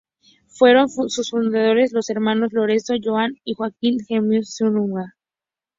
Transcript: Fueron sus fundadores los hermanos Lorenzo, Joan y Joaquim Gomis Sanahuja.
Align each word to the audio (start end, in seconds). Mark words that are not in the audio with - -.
Fueron 0.47 0.89
sus 0.89 1.29
fundadores 1.29 1.91
los 1.93 2.09
hermanos 2.09 2.53
Lorenzo, 2.53 2.95
Joan 2.99 3.35
y 3.43 3.53
Joaquim 3.53 3.97
Gomis 4.09 4.55
Sanahuja. 4.55 5.15